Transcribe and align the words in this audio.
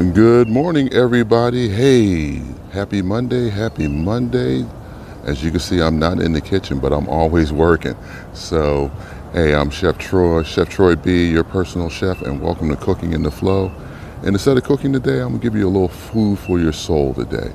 Good 0.00 0.48
morning, 0.48 0.90
everybody. 0.94 1.68
Hey, 1.68 2.42
happy 2.72 3.02
Monday, 3.02 3.50
happy 3.50 3.86
Monday. 3.86 4.64
As 5.24 5.44
you 5.44 5.50
can 5.50 5.60
see, 5.60 5.82
I'm 5.82 5.98
not 5.98 6.22
in 6.22 6.32
the 6.32 6.40
kitchen, 6.40 6.78
but 6.78 6.90
I'm 6.90 7.06
always 7.06 7.52
working. 7.52 7.94
So, 8.32 8.90
hey, 9.34 9.54
I'm 9.54 9.68
Chef 9.68 9.98
Troy, 9.98 10.42
Chef 10.42 10.70
Troy 10.70 10.96
B, 10.96 11.30
your 11.30 11.44
personal 11.44 11.90
chef, 11.90 12.22
and 12.22 12.40
welcome 12.40 12.70
to 12.70 12.76
Cooking 12.76 13.12
in 13.12 13.22
the 13.22 13.30
Flow. 13.30 13.70
And 14.22 14.28
instead 14.28 14.56
of 14.56 14.64
cooking 14.64 14.90
today, 14.90 15.20
I'm 15.20 15.32
gonna 15.32 15.38
give 15.38 15.54
you 15.54 15.66
a 15.66 15.68
little 15.68 15.88
food 15.88 16.38
for 16.38 16.58
your 16.58 16.72
soul 16.72 17.12
today. 17.12 17.52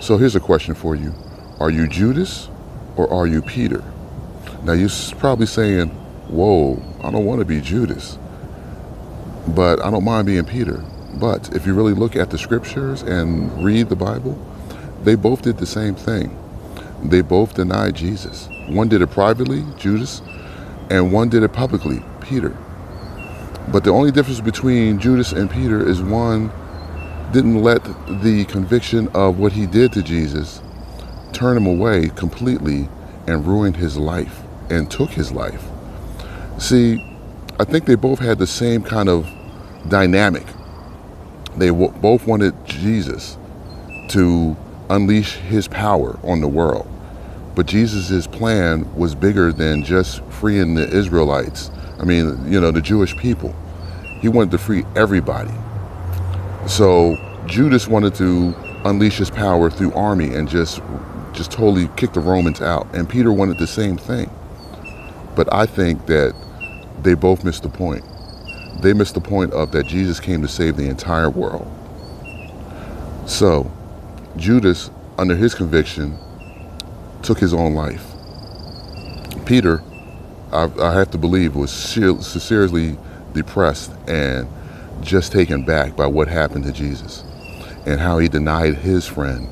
So, 0.00 0.16
here's 0.16 0.34
a 0.34 0.40
question 0.40 0.74
for 0.74 0.96
you 0.96 1.12
Are 1.60 1.68
you 1.70 1.86
Judas 1.86 2.48
or 2.96 3.12
are 3.12 3.26
you 3.26 3.42
Peter? 3.42 3.84
Now, 4.62 4.72
you're 4.72 4.88
probably 5.18 5.46
saying, 5.46 5.90
Whoa, 6.30 6.82
I 7.04 7.10
don't 7.10 7.26
wanna 7.26 7.44
be 7.44 7.60
Judas, 7.60 8.16
but 9.48 9.84
I 9.84 9.90
don't 9.90 10.04
mind 10.04 10.24
being 10.26 10.46
Peter. 10.46 10.82
But 11.14 11.54
if 11.54 11.66
you 11.66 11.74
really 11.74 11.94
look 11.94 12.16
at 12.16 12.30
the 12.30 12.38
scriptures 12.38 13.02
and 13.02 13.64
read 13.64 13.88
the 13.88 13.96
Bible, 13.96 14.38
they 15.02 15.14
both 15.14 15.42
did 15.42 15.58
the 15.58 15.66
same 15.66 15.94
thing. 15.94 16.38
They 17.02 17.20
both 17.20 17.54
denied 17.54 17.94
Jesus. 17.94 18.48
One 18.68 18.88
did 18.88 19.02
it 19.02 19.08
privately, 19.08 19.64
Judas, 19.76 20.22
and 20.90 21.12
one 21.12 21.28
did 21.28 21.42
it 21.42 21.52
publicly, 21.52 22.02
Peter. 22.20 22.56
But 23.68 23.84
the 23.84 23.90
only 23.90 24.10
difference 24.10 24.40
between 24.40 24.98
Judas 24.98 25.32
and 25.32 25.50
Peter 25.50 25.86
is 25.86 26.00
one 26.02 26.50
didn't 27.32 27.62
let 27.62 27.82
the 28.22 28.44
conviction 28.48 29.08
of 29.14 29.38
what 29.38 29.52
he 29.52 29.66
did 29.66 29.92
to 29.92 30.02
Jesus 30.02 30.62
turn 31.32 31.56
him 31.56 31.66
away 31.66 32.10
completely 32.14 32.88
and 33.26 33.46
ruin 33.46 33.74
his 33.74 33.96
life 33.96 34.40
and 34.70 34.90
took 34.90 35.10
his 35.10 35.32
life. 35.32 35.64
See, 36.58 37.02
I 37.58 37.64
think 37.64 37.86
they 37.86 37.94
both 37.94 38.18
had 38.18 38.38
the 38.38 38.46
same 38.46 38.82
kind 38.82 39.08
of 39.08 39.28
dynamic 39.88 40.44
they 41.56 41.68
w- 41.68 41.92
both 42.00 42.26
wanted 42.26 42.54
Jesus 42.66 43.38
to 44.08 44.56
unleash 44.90 45.34
his 45.36 45.68
power 45.68 46.18
on 46.22 46.40
the 46.40 46.48
world. 46.48 46.88
But 47.54 47.66
Jesus' 47.66 48.26
plan 48.26 48.94
was 48.96 49.14
bigger 49.14 49.52
than 49.52 49.84
just 49.84 50.24
freeing 50.26 50.74
the 50.74 50.88
Israelites. 50.88 51.70
I 52.00 52.04
mean, 52.04 52.50
you 52.50 52.60
know, 52.60 52.70
the 52.70 52.80
Jewish 52.80 53.16
people. 53.16 53.54
He 54.20 54.28
wanted 54.28 54.50
to 54.52 54.58
free 54.58 54.84
everybody. 54.96 55.52
So 56.66 57.16
Judas 57.46 57.88
wanted 57.88 58.14
to 58.16 58.54
unleash 58.84 59.18
his 59.18 59.30
power 59.30 59.70
through 59.70 59.92
army 59.94 60.34
and 60.34 60.48
just 60.48 60.80
just 61.32 61.50
totally 61.50 61.88
kick 61.96 62.12
the 62.12 62.20
Romans 62.20 62.60
out. 62.60 62.94
And 62.94 63.08
Peter 63.08 63.32
wanted 63.32 63.58
the 63.58 63.66
same 63.66 63.96
thing. 63.96 64.30
But 65.34 65.52
I 65.52 65.66
think 65.66 66.06
that 66.06 66.34
they 67.02 67.14
both 67.14 67.44
missed 67.44 67.62
the 67.62 67.70
point 67.70 68.04
they 68.80 68.92
missed 68.92 69.14
the 69.14 69.20
point 69.20 69.52
of 69.52 69.72
that 69.72 69.86
Jesus 69.86 70.18
came 70.18 70.42
to 70.42 70.48
save 70.48 70.76
the 70.76 70.88
entire 70.88 71.30
world. 71.30 71.70
So, 73.26 73.70
Judas, 74.36 74.90
under 75.18 75.36
his 75.36 75.54
conviction, 75.54 76.18
took 77.22 77.38
his 77.38 77.54
own 77.54 77.74
life. 77.74 78.04
Peter, 79.46 79.82
I, 80.52 80.70
I 80.80 80.92
have 80.92 81.10
to 81.12 81.18
believe, 81.18 81.54
was 81.54 81.70
seriously 81.70 82.98
depressed 83.32 83.92
and 84.08 84.48
just 85.00 85.32
taken 85.32 85.64
back 85.64 85.96
by 85.96 86.06
what 86.06 86.28
happened 86.28 86.64
to 86.64 86.72
Jesus 86.72 87.24
and 87.86 88.00
how 88.00 88.18
he 88.18 88.28
denied 88.28 88.74
his 88.74 89.06
friend, 89.06 89.48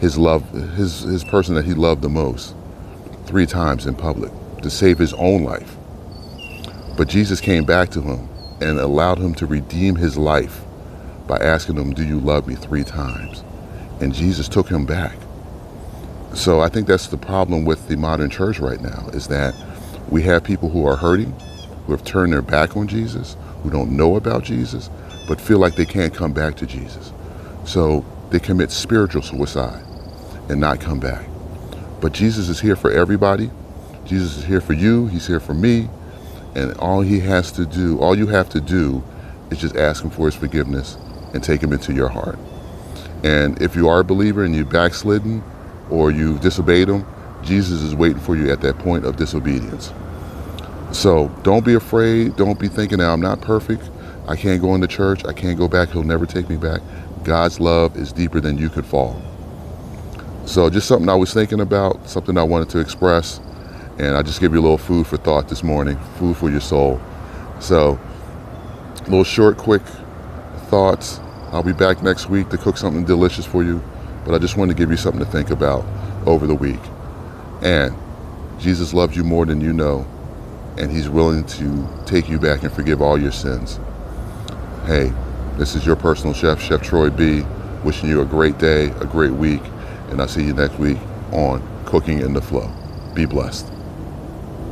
his 0.00 0.16
love, 0.16 0.48
his, 0.76 1.00
his 1.00 1.24
person 1.24 1.54
that 1.54 1.64
he 1.64 1.74
loved 1.74 2.02
the 2.02 2.08
most, 2.08 2.54
three 3.26 3.46
times 3.46 3.86
in 3.86 3.94
public 3.94 4.32
to 4.62 4.70
save 4.70 4.98
his 4.98 5.12
own 5.14 5.42
life. 5.44 5.76
But 6.96 7.08
Jesus 7.08 7.40
came 7.40 7.64
back 7.64 7.90
to 7.90 8.00
him 8.00 8.28
and 8.60 8.78
allowed 8.78 9.18
him 9.18 9.34
to 9.36 9.46
redeem 9.46 9.96
his 9.96 10.16
life 10.16 10.62
by 11.26 11.38
asking 11.38 11.76
him, 11.76 11.92
Do 11.94 12.04
you 12.04 12.20
love 12.20 12.46
me? 12.46 12.54
three 12.54 12.84
times. 12.84 13.44
And 14.00 14.14
Jesus 14.14 14.48
took 14.48 14.68
him 14.68 14.86
back. 14.86 15.16
So 16.34 16.60
I 16.60 16.68
think 16.68 16.86
that's 16.86 17.08
the 17.08 17.16
problem 17.16 17.64
with 17.64 17.88
the 17.88 17.96
modern 17.96 18.30
church 18.30 18.58
right 18.60 18.80
now 18.80 19.08
is 19.12 19.28
that 19.28 19.54
we 20.10 20.22
have 20.22 20.44
people 20.44 20.68
who 20.68 20.86
are 20.86 20.96
hurting, 20.96 21.32
who 21.86 21.92
have 21.92 22.04
turned 22.04 22.32
their 22.32 22.42
back 22.42 22.76
on 22.76 22.88
Jesus, 22.88 23.36
who 23.62 23.70
don't 23.70 23.96
know 23.96 24.16
about 24.16 24.44
Jesus, 24.44 24.90
but 25.28 25.40
feel 25.40 25.58
like 25.58 25.76
they 25.76 25.86
can't 25.86 26.14
come 26.14 26.32
back 26.32 26.56
to 26.56 26.66
Jesus. 26.66 27.12
So 27.64 28.04
they 28.30 28.40
commit 28.40 28.70
spiritual 28.70 29.22
suicide 29.22 29.84
and 30.48 30.60
not 30.60 30.80
come 30.80 31.00
back. 31.00 31.26
But 32.00 32.12
Jesus 32.12 32.48
is 32.48 32.60
here 32.60 32.76
for 32.76 32.90
everybody. 32.90 33.50
Jesus 34.04 34.36
is 34.38 34.44
here 34.44 34.60
for 34.60 34.74
you. 34.74 35.06
He's 35.06 35.26
here 35.26 35.40
for 35.40 35.54
me. 35.54 35.88
And 36.54 36.76
all 36.78 37.00
he 37.00 37.20
has 37.20 37.50
to 37.52 37.66
do, 37.66 37.98
all 37.98 38.16
you 38.16 38.26
have 38.28 38.48
to 38.50 38.60
do 38.60 39.02
is 39.50 39.58
just 39.58 39.76
ask 39.76 40.04
him 40.04 40.10
for 40.10 40.26
his 40.26 40.34
forgiveness 40.34 40.96
and 41.32 41.42
take 41.42 41.62
him 41.62 41.72
into 41.72 41.92
your 41.92 42.08
heart. 42.08 42.38
And 43.24 43.60
if 43.60 43.74
you 43.74 43.88
are 43.88 44.00
a 44.00 44.04
believer 44.04 44.44
and 44.44 44.54
you've 44.54 44.70
backslidden 44.70 45.42
or 45.90 46.10
you've 46.10 46.40
disobeyed 46.40 46.88
him, 46.88 47.06
Jesus 47.42 47.82
is 47.82 47.94
waiting 47.94 48.20
for 48.20 48.36
you 48.36 48.50
at 48.50 48.60
that 48.60 48.78
point 48.78 49.04
of 49.04 49.16
disobedience. 49.16 49.92
So 50.92 51.28
don't 51.42 51.64
be 51.64 51.74
afraid. 51.74 52.36
Don't 52.36 52.58
be 52.58 52.68
thinking 52.68 52.98
that 52.98 53.10
I'm 53.10 53.20
not 53.20 53.40
perfect. 53.40 53.90
I 54.28 54.36
can't 54.36 54.62
go 54.62 54.74
into 54.74 54.86
church. 54.86 55.24
I 55.24 55.32
can't 55.32 55.58
go 55.58 55.68
back. 55.68 55.90
He'll 55.90 56.04
never 56.04 56.24
take 56.24 56.48
me 56.48 56.56
back. 56.56 56.80
God's 57.24 57.58
love 57.58 57.96
is 57.96 58.12
deeper 58.12 58.40
than 58.40 58.58
you 58.58 58.68
could 58.68 58.86
fall. 58.86 59.20
So 60.46 60.68
just 60.70 60.86
something 60.86 61.08
I 61.08 61.14
was 61.14 61.32
thinking 61.32 61.60
about, 61.60 62.08
something 62.08 62.38
I 62.38 62.42
wanted 62.42 62.68
to 62.70 62.78
express. 62.78 63.40
And 63.98 64.16
I 64.16 64.22
just 64.22 64.40
give 64.40 64.52
you 64.52 64.60
a 64.60 64.62
little 64.62 64.78
food 64.78 65.06
for 65.06 65.16
thought 65.16 65.48
this 65.48 65.62
morning, 65.62 65.98
food 66.18 66.36
for 66.36 66.50
your 66.50 66.60
soul. 66.60 67.00
So, 67.60 67.98
a 69.00 69.04
little 69.04 69.24
short, 69.24 69.56
quick 69.56 69.82
thoughts. 70.68 71.20
I'll 71.52 71.62
be 71.62 71.72
back 71.72 72.02
next 72.02 72.28
week 72.28 72.48
to 72.48 72.58
cook 72.58 72.76
something 72.76 73.04
delicious 73.04 73.46
for 73.46 73.62
you, 73.62 73.82
but 74.24 74.34
I 74.34 74.38
just 74.38 74.56
wanted 74.56 74.76
to 74.76 74.82
give 74.82 74.90
you 74.90 74.96
something 74.96 75.24
to 75.24 75.30
think 75.30 75.50
about 75.50 75.84
over 76.26 76.46
the 76.46 76.54
week. 76.54 76.80
And 77.62 77.94
Jesus 78.58 78.92
loves 78.92 79.16
you 79.16 79.22
more 79.22 79.46
than 79.46 79.60
you 79.60 79.72
know, 79.72 80.06
and 80.76 80.90
He's 80.90 81.08
willing 81.08 81.44
to 81.44 81.88
take 82.06 82.28
you 82.28 82.40
back 82.40 82.64
and 82.64 82.72
forgive 82.72 83.00
all 83.00 83.20
your 83.20 83.32
sins. 83.32 83.78
Hey, 84.86 85.12
this 85.56 85.76
is 85.76 85.86
your 85.86 85.96
personal 85.96 86.34
chef, 86.34 86.60
Chef 86.60 86.82
Troy 86.82 87.10
B, 87.10 87.42
wishing 87.84 88.08
you 88.08 88.22
a 88.22 88.26
great 88.26 88.58
day, 88.58 88.86
a 88.86 89.04
great 89.04 89.32
week, 89.32 89.62
and 90.10 90.20
I'll 90.20 90.28
see 90.28 90.44
you 90.44 90.54
next 90.54 90.78
week 90.78 90.98
on 91.30 91.62
Cooking 91.84 92.20
in 92.20 92.32
the 92.32 92.42
Flow. 92.42 92.70
Be 93.14 93.26
blessed. 93.26 93.73